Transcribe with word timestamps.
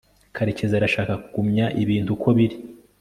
karekezi 0.35 0.73
arashaka 0.79 1.13
kugumya 1.23 1.65
ibintu 1.83 2.09
uko 2.15 2.27
biri 2.37 2.57